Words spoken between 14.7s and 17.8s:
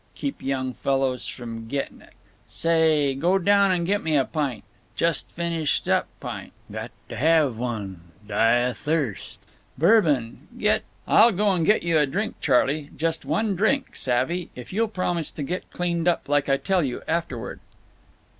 you'll promise to get cleaned up, like I tell you, afterward."